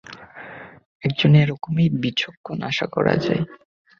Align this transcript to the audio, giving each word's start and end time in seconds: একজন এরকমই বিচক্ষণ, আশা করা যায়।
একজন 1.03 1.31
এরকমই 1.35 1.87
বিচক্ষণ, 2.01 2.57
আশা 2.69 2.87
করা 2.95 3.13
যায়। 3.25 3.43